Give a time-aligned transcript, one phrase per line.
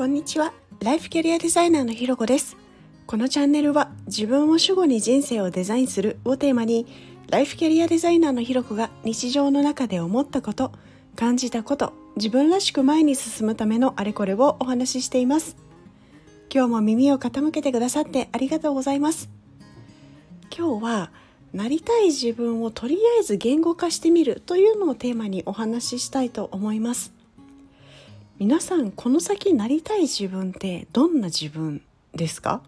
[0.00, 0.54] こんにちは。
[0.82, 2.56] ライフキャリアデザイナーのひろこです。
[3.06, 6.86] このチャンネルは自分を主語に人生をデザインするをテーマに
[7.28, 10.72] ライフキャリアデザイナーのひろこが日常の中で思ったこと
[11.16, 15.58] 感じたこと自分らしく前に進むためのあれこれをお話ししています。
[16.50, 19.28] 今日も耳を傾けてくださってありがとうございます。
[20.56, 21.12] 今日は
[21.52, 27.19] なりたい自分をとりあえず言語化してみるというのをテーマにお話ししたいと思います。
[28.40, 31.82] 皆さんこの先なりたい自分ってどんな自分
[32.14, 32.62] ですか？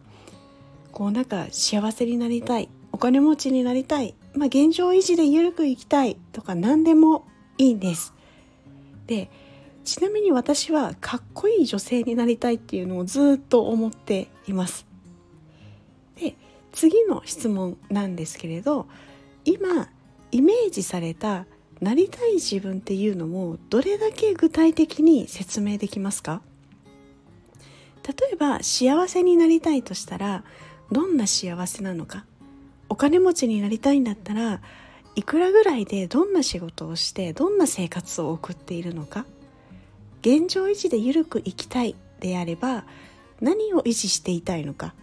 [0.93, 8.13] こうなんか幸せになりたいお金持ちになりたい、まあ、現状維持で緩く生きたいとか何でもいいんです。
[9.07, 9.31] で
[9.83, 14.85] ちなみに私はかっこいい女性になりたいっていうのをずっと思っています。
[16.21, 16.35] で
[16.73, 18.87] 次の質問なんですけれど
[19.47, 19.89] 今
[20.33, 21.47] イメージされた
[21.83, 26.41] なりたい自分っていうのをどれだけ具体的に説明できますか？
[28.07, 30.45] 例えば幸せになりたいとしたら
[30.93, 32.25] どんな幸せなのか？
[32.89, 34.61] お金持ちになりたいんだったら
[35.17, 39.27] いくらぐらいでどんな仕事をしてどんな生活を送っているのか？
[40.21, 42.85] 現状維持で緩く生きたいであれば
[43.41, 44.95] 何を維持していたいのか？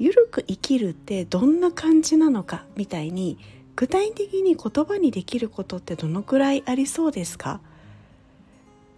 [0.00, 2.64] ゆるく生きるってどんな感じなのか？
[2.74, 3.38] みたいに
[3.76, 7.60] 具体的に言葉にできることってどのくらいありそうですか？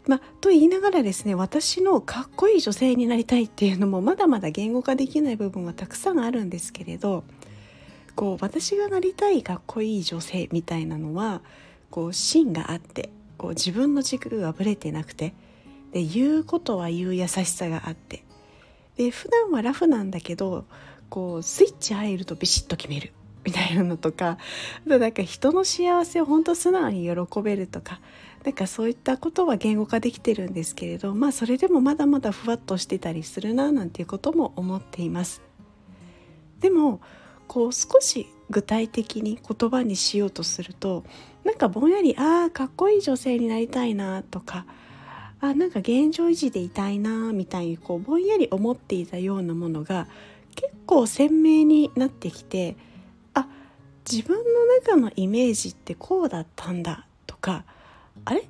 [0.06, 7.24] まあ、と言いながらですね私のかっこいい女性になりたいっていうのもまだまだ言語化できない部分はたくさんあるんですけれど
[8.14, 11.40] こう私がなりたいかっこいい女性みたいなのは
[11.90, 15.34] こう芯があってこう自分の軸がぶれてなくて
[15.92, 18.22] で言うことは言う優しさがあって
[18.96, 20.66] で普段はラフなんだけど
[21.08, 23.12] こうスイッチ入るとビシッと決める。
[23.46, 24.38] みたいなのとか
[24.86, 28.00] あとなんか人の幸せを本当素直に喜べるとか
[28.44, 35.42] なんかそういったことは言語化できてるんですけれどまあそれでもまだまだふわっとしてたりするななんていうことも思っています。
[36.60, 37.00] でも
[37.48, 41.04] こう少し具体的に言葉にしようとすると
[41.44, 44.66] なんかぼんやりああかっこいい女性になりたいなとか
[45.40, 50.08] あなんか現状維持でいたいなみたいにこうぼんやり思っていたようなものが
[50.54, 52.76] 結構鮮明になってきて
[54.10, 57.64] 自分の中のイメージってこうだったんだとか
[58.24, 58.48] あれ？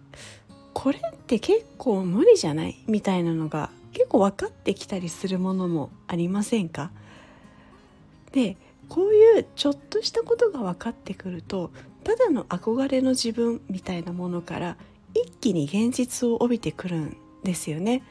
[0.75, 2.77] これって結構無理じゃない？
[2.87, 6.91] みたいなのが結構分かってきたりするものもありませんか？
[8.33, 8.57] で
[8.89, 11.71] こういうちょっとしたことが分かってくると
[12.05, 14.77] ただの憧れの自分みたいなものから
[15.15, 18.03] 一気に現実を帯びてくるんですよね。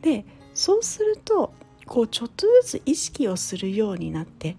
[0.00, 0.24] で
[0.54, 1.52] そうすると
[1.86, 4.56] こうちょっとずつ意識をするようになって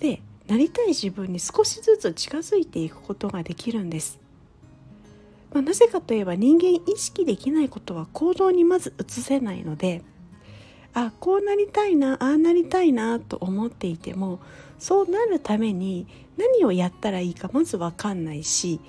[0.00, 4.20] でなりたい自分に少しずつ近づいていくことができるんです。
[5.52, 10.02] まあ、なぜかといえば人間意識できないことは行動にまず移せないので
[10.92, 14.40] あこうなりたいなああなりたいなと思っていても
[14.78, 18.80] そうなるために何をやったらいいかまず分かんないし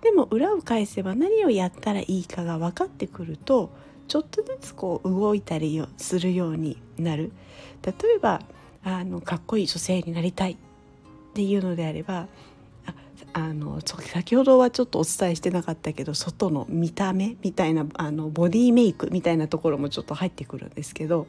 [0.00, 3.70] でも裏を返せば何をやったらいいかが分かってくると
[4.06, 7.32] ちょっとずつこう動いたりするようになる
[7.82, 8.40] 例えば
[8.82, 10.56] あのかっこいい女性になりたい
[11.38, 12.26] っていうのであれば
[13.32, 21.28] あの先ほどはちょっとお伝えしてなかったけど外の見た目みたいなあのボディメイクみたいなところもちょっと入ってくるんですけど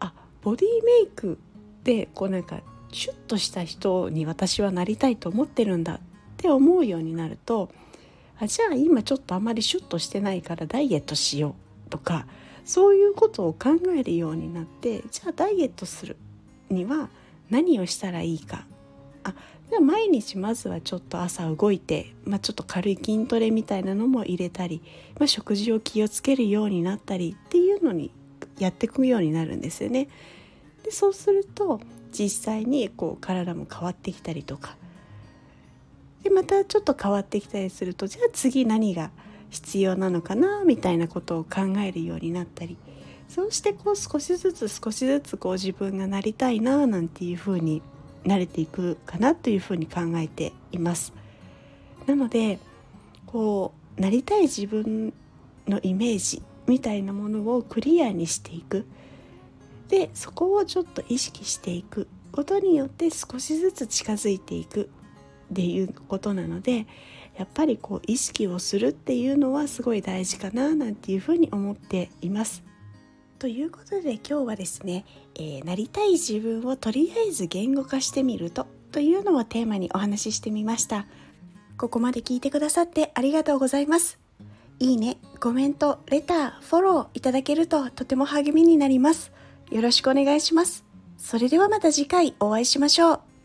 [0.00, 1.38] あボディメイク
[1.84, 5.98] でこうなんかシュッとした人に私はなりたいと思ってるんだっ
[6.38, 7.68] て思うようになると
[8.40, 11.54] あじゃあ今ちょっとあまりシュッとしてないからダイエットしよ
[11.86, 12.26] うとか
[12.64, 16.16] そういうことを考えるようになってじゃあダイエットする
[16.70, 17.10] には
[17.50, 18.64] 何をしたらいいか
[19.26, 19.34] あ
[19.70, 24.80] で毎日まずはちょっと朝動いて、まあ、ちょっと軽い筋トレみたいなのも入れたり、
[25.18, 28.12] まあ、食事を気をつけるようになったりっていうのに
[28.58, 30.08] やっていくようになるんですよね。
[30.84, 31.80] でそうすると
[32.12, 34.76] 実際にこう体も変わってきたりとか
[36.22, 39.10] でまたちょっと変わってきたりするとじゃあ次何が
[39.50, 42.76] 必要なのかなみたいなことを考えるようになったり
[43.28, 47.82] そうしてこう少しずつ少しずつこう自分がなりたいななんていうふうに
[48.26, 51.12] 慣れていくかなというふうに考えています。
[52.06, 52.58] なので
[53.26, 55.12] こうなりたい自分
[55.66, 58.86] のイメージみたいなものをクリアにしていく
[59.88, 64.90] でそこをちょっと意識していくことによって少しずつ近づいていく
[65.52, 66.86] っていうことなので
[67.36, 72.62] やっぱりこう意識をするっていうのはすごい大事かななんていうふうに思っています。
[73.46, 75.04] ということで今日はですね、
[75.36, 81.06] えー、なりたい自分をとりあえず言語化してみるとというのをテーマにお話ししてみました。
[81.78, 84.18] ここまで聞いてくださってありがとうございます。
[84.80, 89.30] いいね、コメント、レター、フォローいただけるととても励みになります。
[89.70, 90.84] よろしくお願いします。
[91.16, 93.35] それではまた次回お会いしましょう。